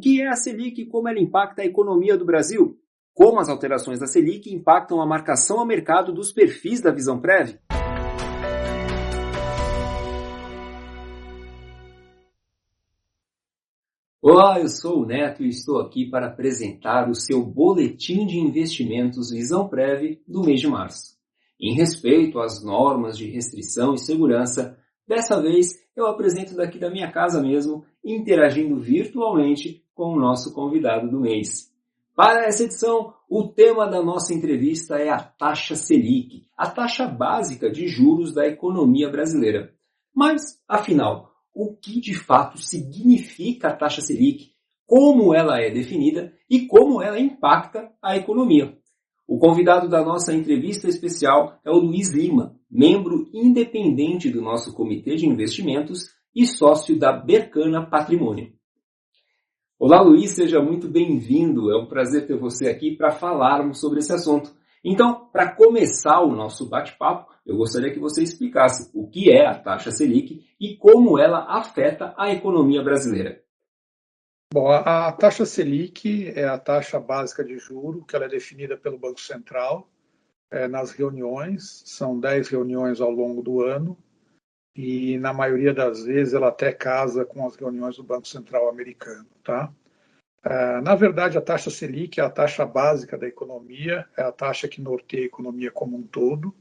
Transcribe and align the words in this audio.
que 0.00 0.22
é 0.22 0.28
a 0.28 0.34
Selic 0.34 0.80
e 0.80 0.86
como 0.86 1.08
ela 1.08 1.20
impacta 1.20 1.62
a 1.62 1.66
economia 1.66 2.16
do 2.16 2.24
Brasil? 2.24 2.78
Como 3.12 3.38
as 3.38 3.48
alterações 3.50 4.00
da 4.00 4.06
Selic 4.06 4.52
impactam 4.52 5.00
a 5.00 5.06
marcação 5.06 5.60
a 5.60 5.66
mercado 5.66 6.12
dos 6.12 6.32
perfis 6.32 6.80
da 6.80 6.90
Visão 6.90 7.20
Prévia? 7.20 7.60
Olá, 14.22 14.60
eu 14.60 14.68
sou 14.68 15.02
o 15.02 15.06
Neto 15.06 15.42
e 15.42 15.48
estou 15.48 15.80
aqui 15.80 16.08
para 16.08 16.28
apresentar 16.28 17.08
o 17.10 17.14
seu 17.14 17.44
Boletim 17.44 18.26
de 18.26 18.38
Investimentos 18.38 19.30
Visão 19.30 19.68
Prévia 19.68 20.18
do 20.26 20.42
mês 20.42 20.60
de 20.60 20.68
março. 20.68 21.18
Em 21.60 21.74
respeito 21.74 22.38
às 22.38 22.64
normas 22.64 23.18
de 23.18 23.30
restrição 23.30 23.94
e 23.94 23.98
segurança, 23.98 24.78
dessa 25.06 25.40
vez 25.40 25.74
eu 25.96 26.06
apresento 26.06 26.54
daqui 26.54 26.78
da 26.78 26.90
minha 26.90 27.10
casa 27.10 27.42
mesmo, 27.42 27.84
interagindo 28.04 28.78
virtualmente 28.78 29.84
com 30.00 30.14
o 30.14 30.18
nosso 30.18 30.54
convidado 30.54 31.10
do 31.10 31.20
mês. 31.20 31.70
Para 32.16 32.46
essa 32.46 32.64
edição, 32.64 33.12
o 33.28 33.48
tema 33.48 33.86
da 33.86 34.02
nossa 34.02 34.32
entrevista 34.32 34.96
é 34.96 35.10
a 35.10 35.18
taxa 35.18 35.74
Selic, 35.76 36.46
a 36.56 36.70
taxa 36.70 37.06
básica 37.06 37.70
de 37.70 37.86
juros 37.86 38.32
da 38.32 38.46
economia 38.46 39.10
brasileira. 39.10 39.74
Mas, 40.14 40.58
afinal, 40.66 41.30
o 41.54 41.76
que 41.76 42.00
de 42.00 42.14
fato 42.14 42.56
significa 42.56 43.68
a 43.68 43.76
taxa 43.76 44.00
Selic, 44.00 44.54
como 44.86 45.34
ela 45.34 45.60
é 45.60 45.70
definida 45.70 46.32
e 46.48 46.66
como 46.66 47.02
ela 47.02 47.20
impacta 47.20 47.92
a 48.02 48.16
economia. 48.16 48.78
O 49.28 49.38
convidado 49.38 49.86
da 49.86 50.02
nossa 50.02 50.32
entrevista 50.32 50.88
especial 50.88 51.60
é 51.62 51.70
o 51.70 51.76
Luiz 51.76 52.08
Lima, 52.08 52.56
membro 52.70 53.28
independente 53.34 54.30
do 54.30 54.40
nosso 54.40 54.74
comitê 54.74 55.16
de 55.16 55.26
investimentos 55.26 56.06
e 56.34 56.46
sócio 56.46 56.98
da 56.98 57.12
Bercana 57.12 57.84
Patrimônio. 57.84 58.58
Olá, 59.82 60.02
Luiz, 60.02 60.32
seja 60.32 60.60
muito 60.60 60.86
bem-vindo. 60.86 61.72
É 61.72 61.82
um 61.82 61.86
prazer 61.86 62.26
ter 62.26 62.36
você 62.36 62.68
aqui 62.68 62.94
para 62.94 63.12
falarmos 63.12 63.80
sobre 63.80 64.00
esse 64.00 64.12
assunto. 64.12 64.54
Então, 64.84 65.30
para 65.32 65.54
começar 65.54 66.20
o 66.20 66.36
nosso 66.36 66.68
bate-papo, 66.68 67.32
eu 67.46 67.56
gostaria 67.56 67.90
que 67.90 67.98
você 67.98 68.22
explicasse 68.22 68.90
o 68.92 69.08
que 69.08 69.32
é 69.32 69.46
a 69.46 69.58
taxa 69.58 69.90
Selic 69.90 70.44
e 70.60 70.76
como 70.76 71.18
ela 71.18 71.46
afeta 71.58 72.12
a 72.18 72.30
economia 72.30 72.82
brasileira. 72.82 73.42
Bom, 74.52 74.70
a 74.70 75.10
taxa 75.12 75.46
Selic 75.46 76.28
é 76.36 76.44
a 76.44 76.58
taxa 76.58 77.00
básica 77.00 77.42
de 77.42 77.56
juro 77.56 78.04
que 78.04 78.14
ela 78.14 78.26
é 78.26 78.28
definida 78.28 78.76
pelo 78.76 78.98
Banco 78.98 79.18
Central 79.18 79.88
é, 80.50 80.68
nas 80.68 80.90
reuniões, 80.90 81.82
são 81.86 82.20
10 82.20 82.48
reuniões 82.48 83.00
ao 83.00 83.10
longo 83.10 83.40
do 83.40 83.62
ano, 83.62 83.96
e 84.74 85.18
na 85.18 85.32
maioria 85.32 85.74
das 85.74 86.04
vezes 86.04 86.34
ela 86.34 86.48
até 86.48 86.72
casa 86.72 87.24
com 87.24 87.46
as 87.46 87.56
reuniões 87.56 87.96
do 87.96 88.04
Banco 88.04 88.26
Central 88.26 88.68
americano, 88.68 89.26
tá? 89.42 89.72
É, 90.42 90.80
na 90.80 90.94
verdade, 90.94 91.36
a 91.36 91.40
taxa 91.40 91.70
Selic 91.70 92.18
é 92.18 92.22
a 92.22 92.30
taxa 92.30 92.64
básica 92.64 93.18
da 93.18 93.26
economia, 93.26 94.06
é 94.16 94.22
a 94.22 94.32
taxa 94.32 94.68
que 94.68 94.80
norteia 94.80 95.24
a 95.24 95.26
economia 95.26 95.70
como 95.70 95.96
um 95.96 96.02
todo. 96.02 96.54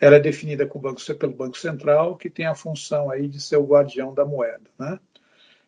Ela 0.00 0.16
é 0.16 0.20
definida 0.20 0.66
banco, 0.66 1.00
pelo 1.18 1.32
Banco 1.32 1.56
Central, 1.56 2.16
que 2.16 2.28
tem 2.28 2.46
a 2.46 2.54
função 2.54 3.10
aí 3.10 3.28
de 3.28 3.40
ser 3.40 3.56
o 3.56 3.66
guardião 3.66 4.12
da 4.12 4.24
moeda. 4.24 4.68
Né? 4.76 4.98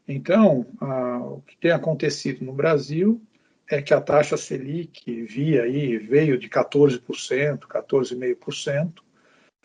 Então, 0.09 0.67
o 0.81 1.41
que 1.43 1.57
tem 1.57 1.71
acontecido 1.71 2.45
no 2.45 2.53
Brasil 2.53 3.23
é 3.71 3.81
que 3.81 3.95
a 3.95 4.01
taxa 4.01 4.37
Selic 4.37 5.23
via 5.23 5.63
aí, 5.63 5.99
veio 5.99 6.39
de 6.39 6.49
14%, 6.49 7.61
14,5%, 7.61 9.06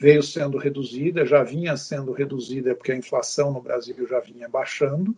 veio 0.01 0.23
sendo 0.23 0.57
reduzida, 0.57 1.23
já 1.27 1.43
vinha 1.43 1.77
sendo 1.77 2.11
reduzida 2.11 2.73
porque 2.73 2.91
a 2.91 2.95
inflação 2.95 3.53
no 3.53 3.61
Brasil 3.61 4.07
já 4.07 4.19
vinha 4.19 4.49
baixando, 4.49 5.15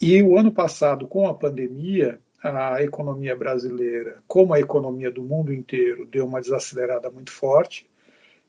e 0.00 0.22
o 0.22 0.38
ano 0.38 0.50
passado, 0.50 1.06
com 1.06 1.28
a 1.28 1.34
pandemia, 1.34 2.18
a 2.42 2.82
economia 2.82 3.36
brasileira, 3.36 4.22
como 4.26 4.54
a 4.54 4.58
economia 4.58 5.10
do 5.10 5.22
mundo 5.22 5.52
inteiro, 5.52 6.06
deu 6.06 6.24
uma 6.24 6.40
desacelerada 6.40 7.10
muito 7.10 7.30
forte. 7.30 7.86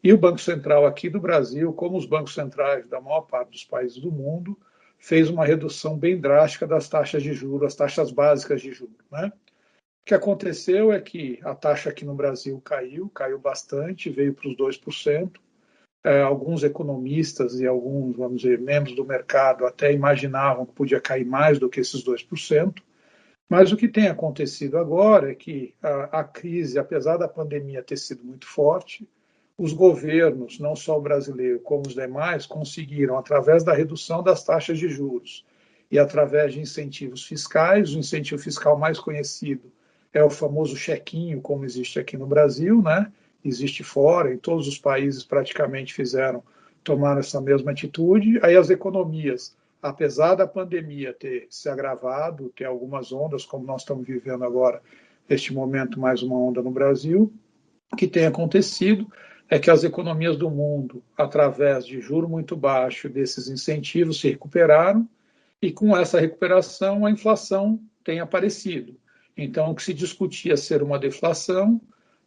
E 0.01 0.13
o 0.13 0.17
Banco 0.17 0.39
Central 0.39 0.85
aqui 0.85 1.09
do 1.09 1.19
Brasil, 1.19 1.73
como 1.73 1.97
os 1.97 2.05
bancos 2.05 2.33
centrais 2.33 2.87
da 2.87 3.01
maior 3.01 3.23
parte 3.23 3.51
dos 3.51 3.65
países 3.65 3.97
do 3.97 4.09
mundo, 4.09 4.57
fez 4.97 5.29
uma 5.29 5.45
redução 5.45 5.97
bem 5.97 6.17
drástica 6.17 6.65
das 6.65 6.87
taxas 6.87 7.21
de 7.21 7.33
juros, 7.33 7.67
as 7.67 7.75
taxas 7.75 8.09
básicas 8.09 8.61
de 8.61 8.71
juros. 8.71 8.95
Né? 9.11 9.29
O 10.01 10.05
que 10.05 10.13
aconteceu 10.13 10.93
é 10.93 11.01
que 11.01 11.39
a 11.43 11.53
taxa 11.53 11.89
aqui 11.89 12.05
no 12.05 12.15
Brasil 12.15 12.59
caiu, 12.61 13.09
caiu 13.09 13.37
bastante, 13.37 14.09
veio 14.09 14.33
para 14.33 14.47
os 14.47 14.55
2%. 14.55 15.31
É, 16.03 16.21
alguns 16.21 16.63
economistas 16.63 17.59
e 17.59 17.67
alguns, 17.67 18.17
vamos 18.17 18.41
dizer, 18.41 18.59
membros 18.59 18.95
do 18.95 19.05
mercado 19.05 19.67
até 19.67 19.93
imaginavam 19.93 20.65
que 20.65 20.73
podia 20.73 20.99
cair 20.99 21.25
mais 21.25 21.59
do 21.59 21.69
que 21.69 21.79
esses 21.79 22.03
2%, 22.03 22.81
mas 23.47 23.71
o 23.71 23.77
que 23.77 23.87
tem 23.87 24.07
acontecido 24.07 24.77
agora 24.77 25.31
é 25.31 25.35
que 25.35 25.75
a, 25.81 26.21
a 26.21 26.23
crise, 26.23 26.79
apesar 26.79 27.17
da 27.17 27.27
pandemia 27.27 27.83
ter 27.83 27.97
sido 27.97 28.23
muito 28.23 28.47
forte, 28.47 29.07
os 29.57 29.73
governos, 29.73 30.59
não 30.59 30.75
só 30.75 30.97
o 30.97 31.01
brasileiro 31.01 31.59
como 31.59 31.83
os 31.85 31.93
demais, 31.93 32.47
conseguiram, 32.47 33.17
através 33.17 33.63
da 33.63 33.73
redução 33.73 34.23
das 34.23 34.43
taxas 34.43 34.79
de 34.79 34.89
juros 34.89 35.45
e 35.91 35.99
através 35.99 36.53
de 36.53 36.61
incentivos 36.61 37.23
fiscais, 37.25 37.93
o 37.93 37.99
incentivo 37.99 38.41
fiscal 38.41 38.75
mais 38.75 38.99
conhecido 38.99 39.71
é 40.13 40.23
o 40.23 40.29
famoso 40.29 40.75
chequinho, 40.75 41.41
como 41.41 41.63
existe 41.63 41.99
aqui 41.99 42.17
no 42.17 42.25
Brasil, 42.25 42.81
né? 42.81 43.11
Existe 43.43 43.83
fora, 43.83 44.33
em 44.33 44.37
todos 44.37 44.67
os 44.67 44.77
países 44.77 45.23
praticamente 45.23 45.93
fizeram, 45.93 46.43
tomaram 46.83 47.19
essa 47.19 47.41
mesma 47.41 47.71
atitude. 47.71 48.39
Aí 48.43 48.55
as 48.55 48.69
economias, 48.69 49.55
apesar 49.81 50.35
da 50.35 50.47
pandemia 50.47 51.13
ter 51.13 51.47
se 51.49 51.69
agravado, 51.69 52.51
ter 52.55 52.65
algumas 52.65 53.11
ondas, 53.11 53.45
como 53.45 53.65
nós 53.65 53.81
estamos 53.81 54.05
vivendo 54.05 54.43
agora, 54.43 54.81
neste 55.29 55.53
momento, 55.53 55.99
mais 55.99 56.21
uma 56.21 56.37
onda 56.37 56.61
no 56.61 56.71
Brasil, 56.71 57.31
o 57.91 57.95
que 57.95 58.07
tem 58.07 58.25
acontecido 58.25 59.07
é 59.49 59.59
que 59.59 59.69
as 59.69 59.83
economias 59.83 60.37
do 60.37 60.49
mundo, 60.49 61.03
através 61.17 61.85
de 61.85 61.99
juro 61.99 62.27
muito 62.27 62.55
baixo, 62.55 63.09
desses 63.09 63.49
incentivos, 63.49 64.21
se 64.21 64.29
recuperaram, 64.29 65.07
e 65.61 65.71
com 65.71 65.95
essa 65.95 66.19
recuperação 66.19 67.05
a 67.05 67.11
inflação 67.11 67.79
tem 68.03 68.19
aparecido. 68.19 68.95
Então, 69.37 69.71
o 69.71 69.75
que 69.75 69.83
se 69.83 69.93
discutia 69.93 70.55
ser 70.55 70.81
uma 70.81 70.97
deflação 70.97 71.81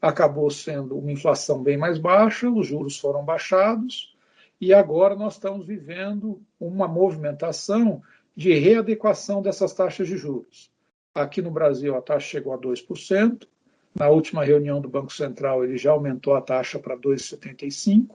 acabou 0.05 0.51
sendo 0.51 0.99
uma 0.99 1.11
inflação 1.11 1.63
bem 1.63 1.79
mais 1.79 1.97
baixa, 1.97 2.51
os 2.51 2.67
juros 2.67 2.99
foram 2.99 3.25
baixados 3.25 4.15
e 4.61 4.75
agora 4.75 5.17
nós 5.17 5.35
estamos 5.35 5.67
vivendo 5.67 6.43
uma 6.61 6.87
movimentação 6.87 8.03
de 8.37 8.53
readequação 8.53 9.41
dessas 9.41 9.73
taxas 9.73 10.07
de 10.07 10.19
juros. 10.19 10.71
Aqui 11.15 11.41
no 11.41 11.51
Brasil 11.51 11.97
a 11.97 12.03
taxa 12.03 12.27
chegou 12.27 12.53
a 12.53 12.59
2%, 12.59 13.49
na 13.95 14.09
última 14.09 14.45
reunião 14.45 14.79
do 14.79 14.91
Banco 14.91 15.11
Central 15.11 15.65
ele 15.65 15.79
já 15.79 15.93
aumentou 15.93 16.35
a 16.35 16.43
taxa 16.43 16.79
para 16.79 16.99
2,75% 16.99 18.11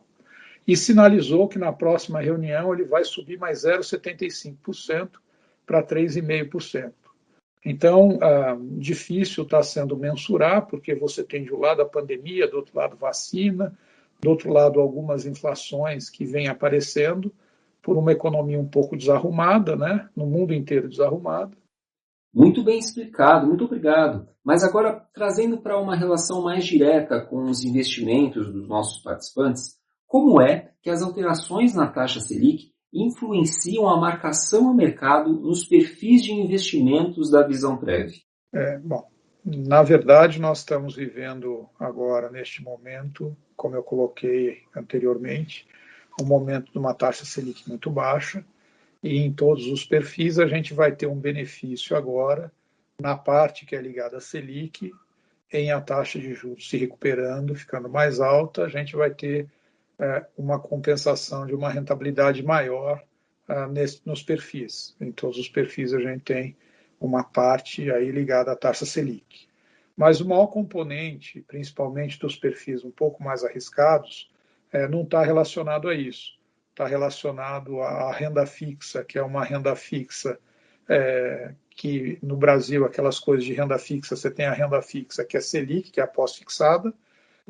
e 0.67 0.77
sinalizou 0.77 1.47
que 1.47 1.57
na 1.57 1.73
próxima 1.73 2.21
reunião 2.21 2.71
ele 2.71 2.83
vai 2.83 3.03
subir 3.03 3.39
mais 3.39 3.63
0,75% 3.63 5.09
para 5.65 5.81
3,5%. 5.81 6.93
Então, 7.65 8.17
ah, 8.21 8.57
difícil 8.77 9.43
está 9.43 9.61
sendo 9.61 9.97
mensurar, 9.97 10.65
porque 10.67 10.95
você 10.95 11.23
tem 11.23 11.43
de 11.43 11.53
um 11.53 11.59
lado 11.59 11.81
a 11.81 11.85
pandemia, 11.85 12.49
do 12.49 12.57
outro 12.57 12.77
lado 12.77 12.95
vacina, 12.95 13.77
do 14.21 14.29
outro 14.29 14.51
lado 14.51 14.79
algumas 14.79 15.25
inflações 15.25 16.09
que 16.09 16.25
vêm 16.25 16.47
aparecendo 16.47 17.33
por 17.81 17.97
uma 17.97 18.11
economia 18.11 18.59
um 18.59 18.67
pouco 18.67 18.97
desarrumada, 18.97 19.75
né? 19.75 20.09
no 20.15 20.25
mundo 20.25 20.53
inteiro 20.53 20.89
desarrumada. 20.89 21.57
Muito 22.33 22.63
bem 22.63 22.77
explicado, 22.77 23.47
muito 23.47 23.65
obrigado. 23.65 24.27
Mas 24.43 24.63
agora, 24.63 25.03
trazendo 25.13 25.57
para 25.57 25.79
uma 25.79 25.95
relação 25.95 26.43
mais 26.43 26.65
direta 26.65 27.19
com 27.21 27.43
os 27.43 27.63
investimentos 27.63 28.51
dos 28.51 28.67
nossos 28.67 29.01
participantes, 29.01 29.77
como 30.05 30.41
é 30.41 30.71
que 30.81 30.89
as 30.89 31.01
alterações 31.01 31.73
na 31.73 31.87
taxa 31.87 32.19
Selic 32.19 32.71
influenciam 32.93 33.87
a 33.87 33.97
marcação 33.97 34.69
a 34.69 34.73
mercado 34.73 35.31
nos 35.31 35.65
perfis 35.65 36.23
de 36.23 36.31
investimentos 36.31 37.29
da 37.29 37.45
visão 37.45 37.77
prévia? 37.77 38.19
É, 38.53 38.77
bom, 38.79 39.07
na 39.45 39.83
verdade, 39.83 40.39
nós 40.39 40.59
estamos 40.59 40.95
vivendo 40.95 41.69
agora, 41.79 42.29
neste 42.29 42.63
momento, 42.63 43.35
como 43.55 43.75
eu 43.75 43.83
coloquei 43.83 44.63
anteriormente, 44.75 45.67
um 46.21 46.25
momento 46.25 46.71
de 46.71 46.77
uma 46.77 46.93
taxa 46.93 47.25
Selic 47.25 47.67
muito 47.67 47.89
baixa, 47.89 48.43
e 49.01 49.17
em 49.17 49.31
todos 49.31 49.67
os 49.67 49.85
perfis 49.85 50.39
a 50.39 50.47
gente 50.47 50.73
vai 50.73 50.91
ter 50.91 51.07
um 51.07 51.15
benefício 51.15 51.95
agora 51.95 52.51
na 52.99 53.15
parte 53.15 53.65
que 53.65 53.75
é 53.75 53.81
ligada 53.81 54.17
à 54.17 54.19
Selic, 54.19 54.91
em 55.51 55.71
a 55.71 55.79
taxa 55.79 56.19
de 56.19 56.33
juros 56.33 56.69
se 56.69 56.77
recuperando, 56.77 57.55
ficando 57.55 57.89
mais 57.89 58.19
alta, 58.19 58.65
a 58.65 58.69
gente 58.69 58.95
vai 58.95 59.09
ter 59.09 59.47
uma 60.37 60.59
compensação 60.59 61.45
de 61.45 61.53
uma 61.53 61.69
rentabilidade 61.69 62.41
maior 62.43 63.03
nesse, 63.71 64.01
nos 64.05 64.23
perfis. 64.23 64.95
Em 64.99 65.11
todos 65.11 65.37
os 65.37 65.49
perfis 65.49 65.93
a 65.93 65.99
gente 65.99 66.23
tem 66.23 66.55
uma 66.99 67.23
parte 67.23 67.91
aí 67.91 68.11
ligada 68.11 68.51
à 68.51 68.55
taxa 68.55 68.85
Selic. 68.85 69.47
Mas 69.95 70.21
o 70.21 70.27
maior 70.27 70.47
componente, 70.47 71.41
principalmente 71.41 72.19
dos 72.19 72.35
perfis 72.35 72.83
um 72.85 72.91
pouco 72.91 73.21
mais 73.21 73.43
arriscados, 73.43 74.31
é, 74.71 74.87
não 74.87 75.03
está 75.03 75.23
relacionado 75.23 75.89
a 75.89 75.95
isso. 75.95 76.39
Está 76.71 76.87
relacionado 76.87 77.81
à 77.81 78.11
renda 78.13 78.45
fixa, 78.45 79.03
que 79.03 79.17
é 79.17 79.21
uma 79.21 79.43
renda 79.43 79.75
fixa 79.75 80.39
é, 80.87 81.53
que 81.71 82.17
no 82.23 82.37
Brasil, 82.37 82.85
aquelas 82.85 83.19
coisas 83.19 83.45
de 83.45 83.53
renda 83.53 83.77
fixa, 83.77 84.15
você 84.15 84.31
tem 84.31 84.45
a 84.45 84.53
renda 84.53 84.81
fixa 84.81 85.25
que 85.25 85.35
é 85.35 85.41
Selic, 85.41 85.91
que 85.91 85.99
é 85.99 86.03
a 86.03 86.07
pós-fixada, 86.07 86.93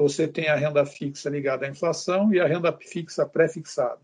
você 0.03 0.27
tem 0.27 0.47
a 0.47 0.55
renda 0.55 0.85
fixa 0.85 1.29
ligada 1.29 1.65
à 1.65 1.69
inflação 1.69 2.33
e 2.33 2.39
a 2.39 2.47
renda 2.47 2.71
fixa 2.71 3.25
pré-fixada. 3.25 3.99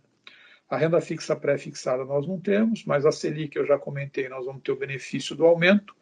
A 0.69 0.75
renda 0.75 0.99
fixa 0.99 1.35
pré-fixada 1.37 2.03
nós 2.03 2.27
não 2.27 2.37
temos, 2.37 2.83
mas 2.83 3.05
a 3.05 3.13
Selic, 3.13 3.55
eu 3.55 3.65
já 3.65 3.79
comentei, 3.79 4.27
nós 4.27 4.45
vamos 4.45 4.61
ter 4.61 4.73
o 4.73 4.75
benefício 4.75 5.35
do 5.37 5.45
aumento. 5.45 5.95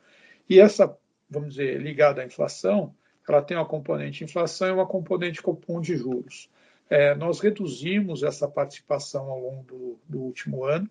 E 0.49 0.59
essa, 0.59 0.97
vamos 1.29 1.51
dizer, 1.51 1.79
ligada 1.79 2.23
à 2.23 2.25
inflação, 2.25 2.95
ela 3.29 3.41
tem 3.41 3.55
uma 3.55 3.67
componente 3.67 4.23
inflação 4.23 4.67
e 4.67 4.71
uma 4.71 4.87
componente 4.87 5.43
cupom 5.43 5.79
de 5.79 5.95
juros. 5.95 6.49
É, 6.89 7.13
nós 7.13 7.39
reduzimos 7.39 8.23
essa 8.23 8.47
participação 8.47 9.29
ao 9.29 9.39
longo 9.39 9.63
do, 9.63 9.99
do 10.09 10.19
último 10.21 10.65
ano, 10.65 10.89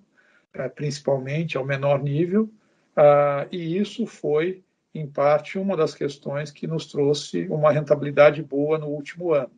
é, 0.55 0.69
principalmente 0.69 1.57
ao 1.57 1.65
menor 1.65 2.01
nível, 2.01 2.49
ah, 2.95 3.49
e 3.51 3.77
isso 3.77 4.07
foi, 4.07 4.63
em 4.95 5.07
parte, 5.07 5.59
uma 5.59 5.77
das 5.77 5.95
questões 5.95 6.51
que 6.51 6.67
nos 6.67 6.87
trouxe 6.87 7.47
uma 7.49 7.73
rentabilidade 7.73 8.43
boa 8.43 8.79
no 8.79 8.89
último 8.89 9.33
ano. 9.33 9.51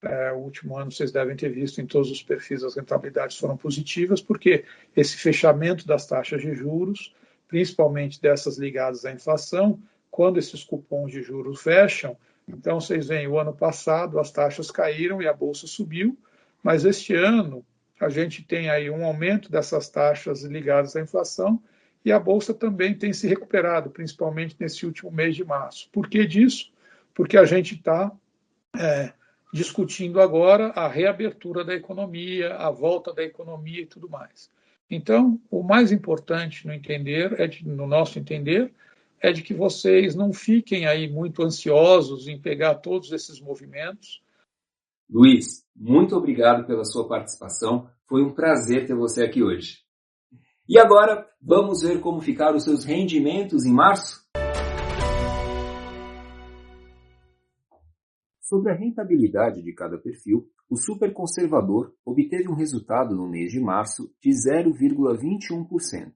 É, 0.00 0.32
o 0.32 0.36
último 0.36 0.78
ano 0.78 0.92
vocês 0.92 1.10
devem 1.10 1.34
ter 1.34 1.48
visto 1.48 1.80
em 1.80 1.86
todos 1.86 2.08
os 2.10 2.22
perfis 2.22 2.62
as 2.62 2.76
rentabilidades 2.76 3.36
foram 3.36 3.56
positivas, 3.56 4.20
porque 4.20 4.64
esse 4.96 5.16
fechamento 5.16 5.84
das 5.84 6.06
taxas 6.06 6.40
de 6.40 6.54
juros, 6.54 7.12
principalmente 7.48 8.20
dessas 8.22 8.58
ligadas 8.58 9.04
à 9.04 9.10
inflação, 9.10 9.80
quando 10.10 10.38
esses 10.38 10.62
cupons 10.62 11.10
de 11.10 11.22
juros 11.22 11.60
fecham, 11.60 12.16
então 12.48 12.80
vocês 12.80 13.08
veem, 13.08 13.26
o 13.26 13.38
ano 13.38 13.52
passado 13.52 14.20
as 14.20 14.30
taxas 14.30 14.70
caíram 14.70 15.20
e 15.20 15.26
a 15.26 15.32
bolsa 15.32 15.66
subiu, 15.66 16.16
mas 16.62 16.84
este 16.84 17.14
ano 17.14 17.66
a 18.00 18.08
gente 18.08 18.44
tem 18.44 18.70
aí 18.70 18.88
um 18.88 19.04
aumento 19.04 19.50
dessas 19.50 19.88
taxas 19.88 20.42
ligadas 20.42 20.94
à 20.94 21.00
inflação 21.00 21.60
e 22.08 22.12
a 22.12 22.18
bolsa 22.18 22.54
também 22.54 22.94
tem 22.94 23.12
se 23.12 23.28
recuperado, 23.28 23.90
principalmente 23.90 24.56
nesse 24.58 24.86
último 24.86 25.10
mês 25.10 25.36
de 25.36 25.44
março. 25.44 25.90
Por 25.92 26.08
que 26.08 26.26
disso? 26.26 26.72
Porque 27.14 27.36
a 27.36 27.44
gente 27.44 27.74
está 27.74 28.10
é, 28.74 29.12
discutindo 29.52 30.18
agora 30.18 30.68
a 30.68 30.88
reabertura 30.88 31.62
da 31.62 31.74
economia, 31.74 32.54
a 32.54 32.70
volta 32.70 33.12
da 33.12 33.22
economia 33.22 33.82
e 33.82 33.86
tudo 33.86 34.08
mais. 34.08 34.50
Então, 34.90 35.38
o 35.50 35.62
mais 35.62 35.92
importante 35.92 36.66
no 36.66 36.72
entender, 36.72 37.38
é 37.38 37.46
de, 37.46 37.68
no 37.68 37.86
nosso 37.86 38.18
entender, 38.18 38.72
é 39.20 39.30
de 39.30 39.42
que 39.42 39.52
vocês 39.52 40.14
não 40.14 40.32
fiquem 40.32 40.86
aí 40.86 41.12
muito 41.12 41.42
ansiosos 41.42 42.26
em 42.26 42.40
pegar 42.40 42.76
todos 42.76 43.12
esses 43.12 43.38
movimentos. 43.38 44.22
Luiz, 45.10 45.62
muito 45.76 46.16
obrigado 46.16 46.66
pela 46.66 46.86
sua 46.86 47.06
participação. 47.06 47.90
Foi 48.06 48.22
um 48.22 48.32
prazer 48.32 48.86
ter 48.86 48.94
você 48.94 49.22
aqui 49.22 49.42
hoje. 49.42 49.86
E 50.68 50.78
agora, 50.78 51.26
vamos 51.40 51.80
ver 51.80 51.98
como 52.02 52.20
ficaram 52.20 52.58
os 52.58 52.64
seus 52.64 52.84
rendimentos 52.84 53.64
em 53.64 53.72
março? 53.72 54.22
Sobre 58.42 58.72
a 58.72 58.74
rentabilidade 58.76 59.62
de 59.62 59.72
cada 59.72 59.96
perfil, 59.96 60.46
o 60.68 60.76
superconservador 60.76 61.94
obteve 62.04 62.50
um 62.50 62.54
resultado 62.54 63.16
no 63.16 63.26
mês 63.26 63.50
de 63.50 63.58
março 63.58 64.14
de 64.20 64.28
0,21%. 64.28 66.12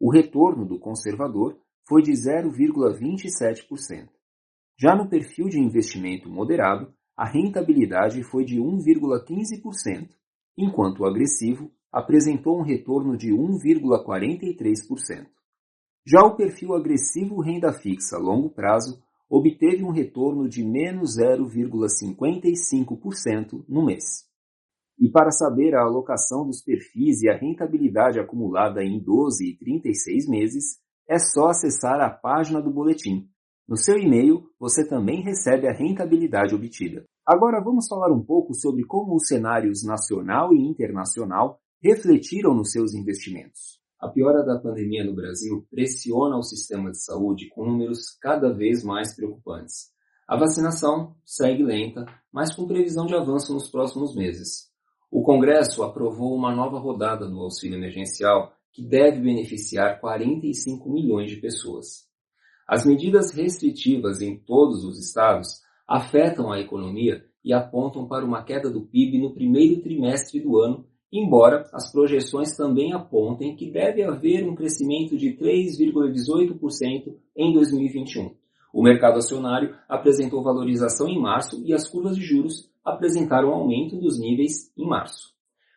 O 0.00 0.10
retorno 0.10 0.66
do 0.66 0.80
conservador 0.80 1.56
foi 1.86 2.02
de 2.02 2.10
0,27%. 2.10 4.08
Já 4.76 4.96
no 4.96 5.08
perfil 5.08 5.48
de 5.48 5.60
investimento 5.60 6.28
moderado, 6.28 6.92
a 7.16 7.28
rentabilidade 7.28 8.24
foi 8.24 8.44
de 8.44 8.56
1,15%, 8.56 10.08
enquanto 10.58 10.98
o 11.00 11.06
agressivo 11.06 11.70
apresentou 11.94 12.58
um 12.58 12.62
retorno 12.62 13.16
de 13.16 13.30
1,43%. 13.30 15.28
Já 16.04 16.26
o 16.26 16.34
perfil 16.34 16.74
agressivo 16.74 17.40
renda 17.40 17.72
fixa 17.72 18.18
longo 18.18 18.50
prazo 18.50 19.00
obteve 19.30 19.84
um 19.84 19.92
retorno 19.92 20.48
de 20.48 20.64
menos 20.64 21.16
0,55% 21.16 23.64
no 23.68 23.86
mês. 23.86 24.24
E 24.98 25.08
para 25.08 25.30
saber 25.30 25.76
a 25.76 25.84
alocação 25.84 26.44
dos 26.44 26.64
perfis 26.64 27.22
e 27.22 27.30
a 27.30 27.38
rentabilidade 27.38 28.18
acumulada 28.18 28.82
em 28.82 29.00
12 29.00 29.50
e 29.50 29.56
36 29.56 30.28
meses, 30.28 30.80
é 31.08 31.16
só 31.18 31.50
acessar 31.50 32.00
a 32.00 32.10
página 32.10 32.60
do 32.60 32.72
boletim. 32.72 33.28
No 33.68 33.76
seu 33.76 33.96
e-mail, 33.96 34.42
você 34.58 34.84
também 34.86 35.22
recebe 35.22 35.68
a 35.68 35.72
rentabilidade 35.72 36.56
obtida. 36.56 37.04
Agora 37.24 37.62
vamos 37.62 37.86
falar 37.88 38.10
um 38.12 38.20
pouco 38.22 38.52
sobre 38.52 38.84
como 38.84 39.14
os 39.14 39.28
cenários 39.28 39.84
nacional 39.84 40.52
e 40.52 40.58
internacional 40.58 41.60
refletiram 41.84 42.54
nos 42.54 42.72
seus 42.72 42.94
investimentos. 42.94 43.78
A 44.00 44.08
piora 44.08 44.42
da 44.42 44.58
pandemia 44.58 45.04
no 45.04 45.14
Brasil 45.14 45.66
pressiona 45.70 46.34
o 46.34 46.42
sistema 46.42 46.90
de 46.90 46.98
saúde 46.98 47.50
com 47.50 47.66
números 47.66 48.16
cada 48.22 48.50
vez 48.50 48.82
mais 48.82 49.14
preocupantes. 49.14 49.90
A 50.26 50.34
vacinação 50.34 51.14
segue 51.26 51.62
lenta, 51.62 52.06
mas 52.32 52.56
com 52.56 52.66
previsão 52.66 53.04
de 53.04 53.14
avanço 53.14 53.52
nos 53.52 53.70
próximos 53.70 54.16
meses. 54.16 54.70
O 55.10 55.22
Congresso 55.22 55.82
aprovou 55.82 56.34
uma 56.34 56.56
nova 56.56 56.78
rodada 56.78 57.28
do 57.28 57.38
auxílio 57.40 57.76
emergencial 57.76 58.54
que 58.72 58.82
deve 58.82 59.20
beneficiar 59.20 60.00
45 60.00 60.90
milhões 60.90 61.30
de 61.30 61.36
pessoas. 61.36 62.08
As 62.66 62.86
medidas 62.86 63.30
restritivas 63.30 64.22
em 64.22 64.38
todos 64.38 64.84
os 64.84 64.98
estados 64.98 65.60
afetam 65.86 66.50
a 66.50 66.58
economia 66.58 67.22
e 67.44 67.52
apontam 67.52 68.08
para 68.08 68.24
uma 68.24 68.42
queda 68.42 68.70
do 68.70 68.86
PIB 68.86 69.18
no 69.18 69.34
primeiro 69.34 69.82
trimestre 69.82 70.40
do 70.40 70.58
ano 70.58 70.88
embora 71.16 71.64
as 71.72 71.92
projeções 71.92 72.56
também 72.56 72.92
apontem 72.92 73.54
que 73.54 73.70
deve 73.70 74.02
haver 74.02 74.44
um 74.44 74.56
crescimento 74.56 75.16
de 75.16 75.36
3,18% 75.36 77.14
em 77.36 77.52
2021. 77.52 78.34
O 78.72 78.82
mercado 78.82 79.18
acionário 79.18 79.76
apresentou 79.88 80.42
valorização 80.42 81.08
em 81.08 81.20
março 81.20 81.62
e 81.64 81.72
as 81.72 81.88
curvas 81.88 82.16
de 82.16 82.22
juros 82.22 82.68
apresentaram 82.84 83.52
aumento 83.52 83.96
dos 83.96 84.18
níveis 84.18 84.72
em 84.76 84.84
março. 84.84 85.32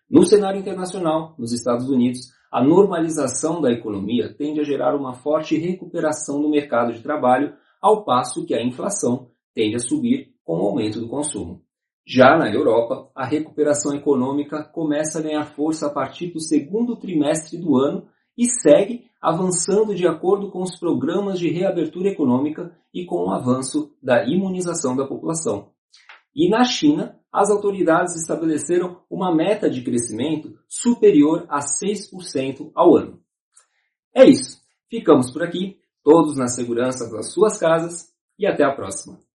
No 0.10 0.26
cenário 0.26 0.60
internacional, 0.60 1.36
nos 1.38 1.54
Estados 1.54 1.88
Unidos, 1.88 2.34
a 2.52 2.64
normalização 2.64 3.62
da 3.62 3.72
economia 3.72 4.34
tende 4.34 4.60
a 4.60 4.64
gerar 4.64 4.96
uma 4.96 5.14
forte 5.14 5.56
recuperação 5.56 6.42
no 6.42 6.50
mercado 6.50 6.94
de 6.94 7.04
trabalho, 7.04 7.54
ao 7.80 8.04
passo 8.04 8.44
que 8.44 8.56
a 8.56 8.64
inflação 8.64 9.30
tende 9.54 9.76
a 9.76 9.80
subir 9.80 10.34
com 10.44 10.58
o 10.58 10.66
aumento 10.66 11.00
do 11.00 11.08
consumo. 11.08 11.62
Já 12.10 12.38
na 12.38 12.50
Europa, 12.50 13.12
a 13.14 13.26
recuperação 13.26 13.94
econômica 13.94 14.64
começa 14.64 15.20
a 15.20 15.22
ganhar 15.22 15.44
força 15.44 15.88
a 15.88 15.90
partir 15.90 16.28
do 16.28 16.40
segundo 16.40 16.96
trimestre 16.96 17.58
do 17.58 17.76
ano 17.76 18.08
e 18.38 18.46
segue 18.46 19.08
avançando 19.22 19.94
de 19.94 20.08
acordo 20.08 20.50
com 20.50 20.62
os 20.62 20.80
programas 20.80 21.38
de 21.38 21.50
reabertura 21.50 22.08
econômica 22.08 22.74
e 22.94 23.06
com 23.06 23.26
o 23.26 23.32
avanço 23.34 23.94
da 24.02 24.24
imunização 24.24 24.96
da 24.96 25.06
população. 25.06 25.74
E 26.34 26.50
na 26.50 26.64
China, 26.64 27.20
as 27.30 27.50
autoridades 27.50 28.16
estabeleceram 28.16 29.02
uma 29.10 29.36
meta 29.36 29.70
de 29.70 29.82
crescimento 29.82 30.58
superior 30.66 31.46
a 31.50 31.60
6% 31.60 32.72
ao 32.74 32.96
ano. 32.96 33.20
É 34.16 34.24
isso. 34.24 34.62
Ficamos 34.90 35.30
por 35.30 35.44
aqui, 35.44 35.78
todos 36.02 36.38
na 36.38 36.48
segurança 36.48 37.12
das 37.12 37.34
suas 37.34 37.58
casas 37.58 38.08
e 38.40 38.48
até 38.48 38.64
a 38.64 38.74
próxima. 38.74 39.27